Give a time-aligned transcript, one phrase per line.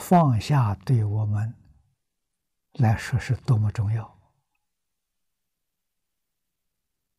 [0.00, 1.54] 放下对我们
[2.74, 4.18] 来说是多么重要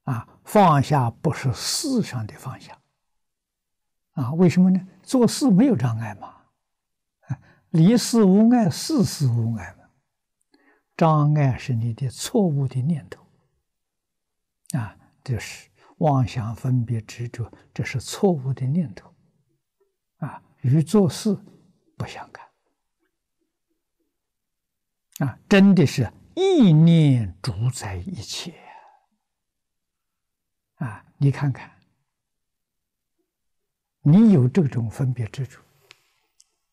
[0.03, 0.27] 啊！
[0.43, 2.79] 放下不是事上的放下
[4.11, 4.33] 啊？
[4.33, 4.88] 为什么呢？
[5.01, 6.46] 做事没有障碍嘛，
[7.71, 9.89] 离事无碍，事事无碍嘛。
[10.96, 13.26] 障碍是你的错误的念头
[14.78, 19.14] 啊，这是妄想、分别、执着，这是错误的念头
[20.18, 21.36] 啊，与做事
[21.98, 22.46] 不相干。
[25.19, 28.54] 啊，真的是意念主宰一切
[30.75, 31.05] 啊！
[31.18, 31.71] 你看看，
[34.02, 35.61] 你有这种分别执着，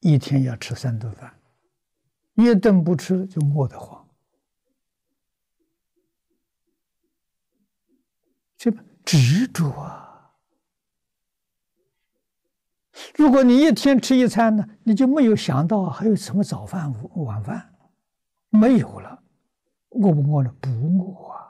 [0.01, 1.33] 一天要吃三顿饭，
[2.35, 4.05] 一顿不吃就饿得慌，
[8.57, 8.73] 这
[9.05, 10.35] 执着啊！
[13.15, 17.72] 如果你一天吃一餐呢，你就没有想到还有什么早饭、午晚饭。
[18.55, 19.23] 没有了，
[19.93, 20.55] 饿不饿呢？
[20.61, 21.41] 不饿啊，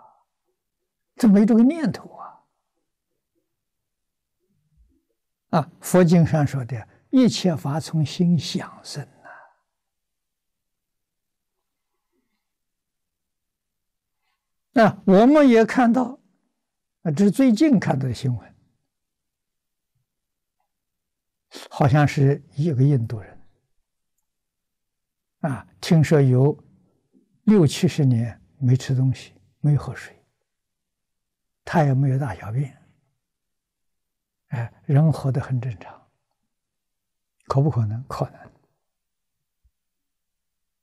[1.16, 2.38] 这没这个念头啊！
[5.58, 9.04] 啊，佛经上说的一切法从心想生
[14.72, 14.84] 呐。
[14.84, 16.20] 啊，我们也看到，
[17.02, 18.54] 啊，这是最近看到的新闻，
[21.68, 23.42] 好像是一个印度人，
[25.40, 26.56] 啊，听说有。
[27.42, 30.16] 六七十年没吃东西，没喝水，
[31.64, 32.76] 他也没有大小便，
[34.48, 36.00] 哎，人活得很正常，
[37.46, 38.02] 可不可能？
[38.04, 38.40] 可能。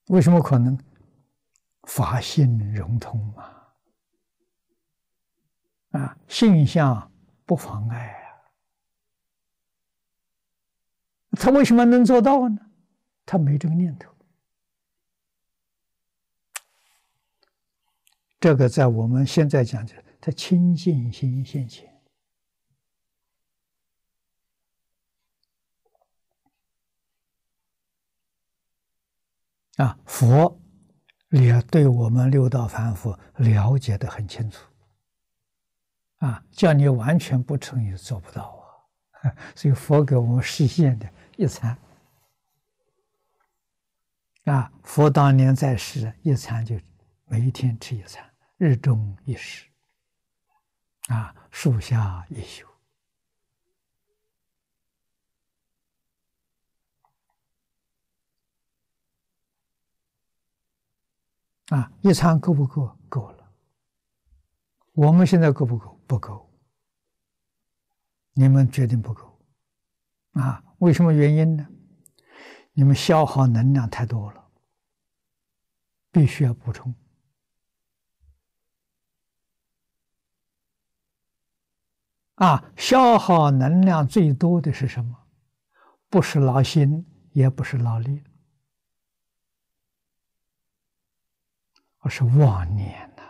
[0.07, 0.77] 为什么可能？
[1.83, 3.67] 法性融通嘛，
[5.91, 7.11] 啊，性相
[7.45, 8.30] 不妨碍啊。
[11.31, 12.59] 他为什么能做到呢？
[13.25, 14.13] 他没这个念头。
[18.39, 21.87] 这个在我们现在讲的，他清净心现前。
[29.75, 30.59] 啊，佛
[31.30, 34.65] 也对我们六道凡夫了解得很清楚。
[36.17, 38.61] 啊，叫你完全不成也做不到
[39.21, 41.77] 啊， 所以佛给我们实现的一餐。
[44.45, 46.77] 啊，佛当年在世，一餐就
[47.25, 48.28] 每一天吃一餐。
[48.59, 49.70] 日中一食，
[51.08, 52.67] 啊，树下一宿，
[61.67, 62.93] 啊，一餐够不够？
[63.08, 63.49] 够了。
[64.91, 65.97] 我们现在够不够？
[66.05, 66.53] 不够。
[68.33, 69.39] 你们决定不够，
[70.33, 70.61] 啊？
[70.80, 71.65] 为什么原因呢？
[72.73, 74.52] 你们消耗能量太多了，
[76.11, 76.93] 必须要补充。
[82.39, 85.27] 啊，消耗能量最多的是什么？
[86.10, 88.23] 不是劳心，也不是劳力，
[92.00, 93.23] 而是妄念呐！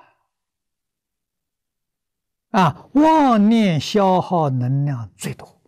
[2.62, 5.60] 啊，妄念消耗能量最多。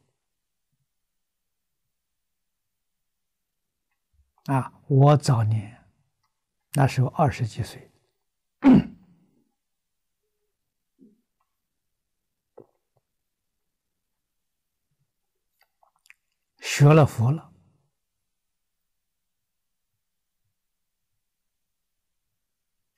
[4.45, 5.83] 啊，我早年
[6.73, 7.91] 那时候二十几岁。
[16.81, 17.51] 学了佛了，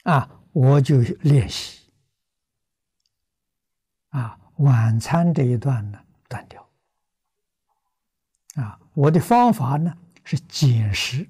[0.03, 1.91] 啊，我就练习，
[4.11, 6.65] 啊，晚餐这一段呢断掉，
[8.55, 11.27] 啊，我的方法呢是减食，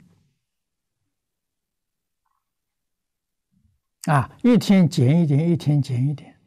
[4.04, 6.40] 啊，一天减一点，一天减一点，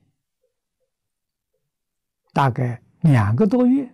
[2.32, 3.92] 大概两个多月。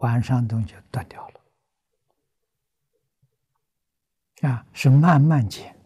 [0.00, 1.40] 晚上东西就断掉了，
[4.48, 5.78] 啊，是慢慢减，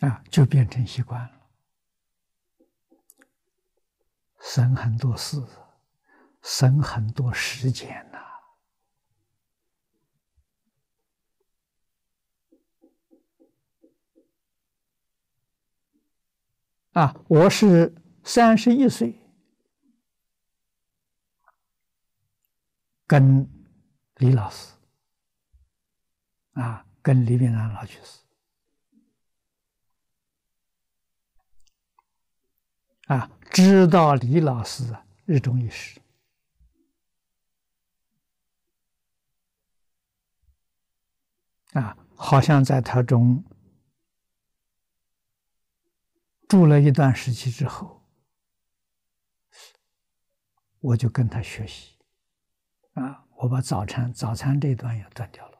[0.00, 1.30] 啊，就变成习惯了，
[4.40, 5.40] 省很多事，
[6.42, 8.18] 省很多时间呐，
[17.00, 17.94] 啊，我是。
[18.32, 19.18] 三十一岁，
[23.04, 23.50] 跟
[24.18, 24.72] 李老师
[26.52, 28.20] 啊，跟李炳南老去世
[33.08, 36.00] 啊，知道李老师啊，日中一时。
[41.72, 43.44] 啊，好像在他中
[46.46, 47.99] 住了一段时期之后，
[50.80, 51.96] 我就跟他学习，
[52.94, 55.58] 啊，我把早餐早餐这一段也断掉了，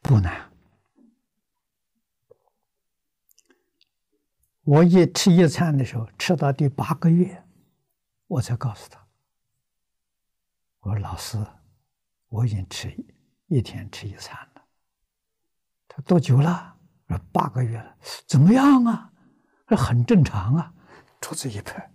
[0.00, 0.50] 不难。
[4.62, 7.44] 我一吃一餐的时候，吃到第八个月，
[8.26, 9.06] 我才告诉他。
[10.80, 11.38] 我说：“老师，
[12.28, 12.92] 我已经吃
[13.46, 14.64] 一天吃一餐了。”
[15.86, 16.76] 他：“多久了？”
[17.08, 17.96] 说：“八个月了。”
[18.26, 19.12] 怎么样啊？
[19.68, 20.72] 这很正常啊。
[21.20, 21.88] 桌子一拍，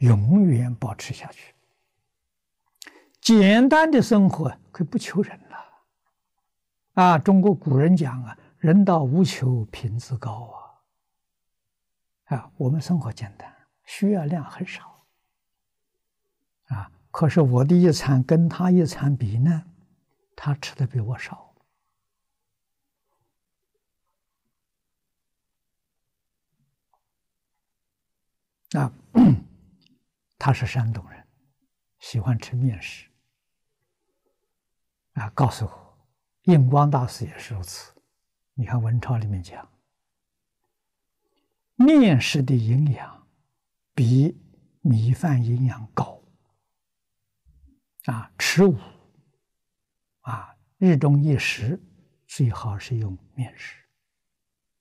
[0.00, 1.54] 永远保持下去。
[3.22, 5.56] 简单的生活可以不求人了。
[6.94, 10.50] 啊，中国古人讲啊，“人到无求，品自高”
[12.28, 12.36] 啊。
[12.36, 13.50] 啊，我们生活简单，
[13.84, 15.06] 需要量很少。
[16.68, 16.92] 啊！
[17.10, 19.64] 可是我的一餐跟他一餐比呢，
[20.36, 21.52] 他吃的比我少。
[28.72, 28.92] 啊，
[30.40, 31.28] 他是山东人，
[31.98, 33.06] 喜欢吃面食。
[35.12, 36.08] 啊，告诉我，
[36.44, 37.92] 印光大师也是如此。
[38.54, 39.70] 你看文钞里面讲，
[41.74, 43.28] 面食的营养
[43.94, 44.34] 比
[44.80, 46.22] 米饭营养高。
[48.06, 48.78] 啊，吃五
[50.22, 51.78] 啊，日中一食
[52.26, 53.76] 最好是用面食。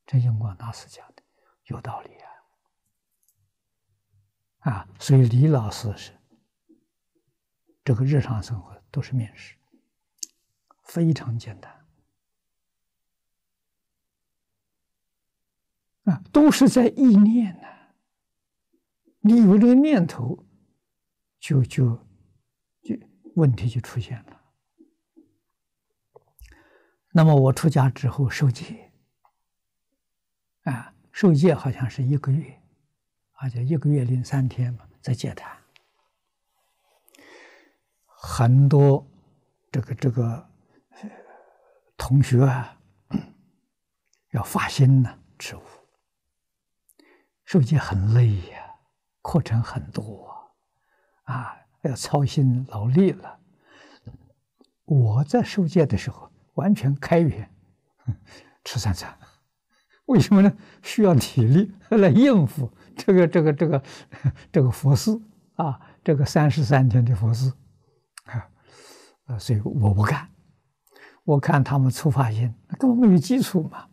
[0.06, 1.24] 这印光大师讲的
[1.66, 2.32] 有道理啊！
[4.60, 6.12] 啊，所以李老师是
[7.84, 9.56] 这个日常生活都是面食，
[10.84, 11.86] 非常简单
[16.04, 17.68] 啊，都是在意念呢、
[19.20, 20.46] 你有这个念头，
[21.40, 21.96] 就就
[22.82, 22.98] 就。
[23.36, 24.42] 问题就出现了。
[27.12, 28.92] 那么我出家之后受戒，
[30.64, 32.59] 啊，受戒好像是一个月，
[33.42, 35.58] 而且一个月零三天嘛，在戒坛，
[38.06, 39.06] 很多
[39.72, 40.50] 这个这个
[41.98, 42.78] 同学啊，
[44.32, 45.62] 要发心呢，持五，
[47.46, 48.76] 受戒很累呀，
[49.22, 50.52] 课程很多
[51.24, 51.56] 啊。
[51.84, 53.40] 要操心劳力了。
[54.84, 57.50] 我在受戒的时候完全开源，
[58.66, 59.18] 吃三餐。
[60.10, 60.52] 为什么呢？
[60.82, 63.84] 需要体力 来应付这个这个这个
[64.52, 65.12] 这个佛事
[65.56, 67.52] 啊，这个三十三天的佛事
[69.26, 70.28] 啊，所以我不干。
[71.24, 73.86] 我看他们出发心根本没有基础嘛，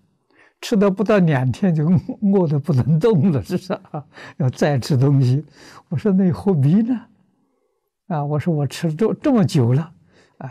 [0.62, 1.86] 吃的不到两天就
[2.32, 4.02] 饿得不能动了，是不是啊？
[4.38, 5.44] 要再吃东西，
[5.90, 6.98] 我说那何必呢？
[8.06, 8.24] 啊！
[8.24, 9.92] 我说我吃这这么久了，
[10.38, 10.50] 啊，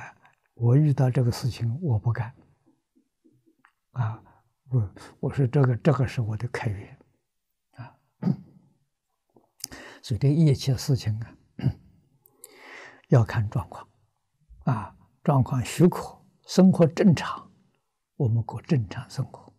[0.53, 2.31] 我遇到这个事情我不干。
[3.93, 4.21] 啊，
[4.69, 6.99] 我我说这个这个是我的开源，
[7.75, 7.95] 啊，
[10.01, 11.35] 所以这一切事情啊，
[13.09, 13.87] 要看状况，
[14.63, 16.17] 啊，状况许可，
[16.47, 17.49] 生活正常，
[18.15, 19.53] 我们过正常生活；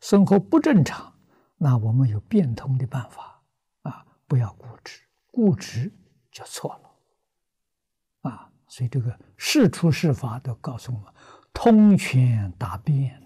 [0.00, 1.14] 生活不正常，
[1.58, 3.42] 那我们有变通的办法，
[3.82, 5.92] 啊，不要固执，固执
[6.32, 8.30] 就错了。
[8.30, 11.12] 啊，所以这个事出世法都告诉我们，
[11.52, 13.22] 通权达变，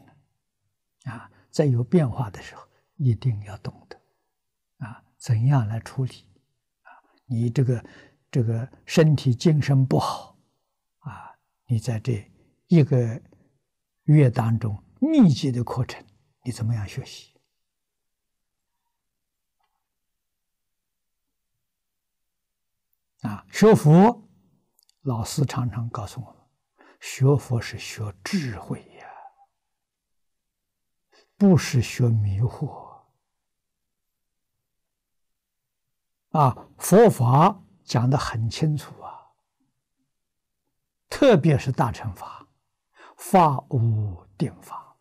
[1.04, 2.62] 啊，在有变化的时候，
[2.96, 4.00] 一定要懂得，
[4.86, 6.24] 啊，怎样来处理，
[6.82, 6.90] 啊，
[7.26, 7.84] 你这个
[8.30, 10.38] 这个身体精神不好，
[11.00, 12.30] 啊，你在这
[12.68, 13.20] 一个
[14.04, 16.04] 月当中密集的课程，
[16.44, 17.34] 你怎么样学习？
[23.22, 24.28] 啊，学佛。
[25.02, 26.36] 老师常常告诉我们，
[27.00, 28.80] 学佛是学智慧，
[31.42, 33.00] 不是学迷惑。
[36.30, 39.32] 啊，佛法讲得很清楚啊，
[41.10, 42.46] 特别是大乘法，
[43.16, 44.91] 法无定法。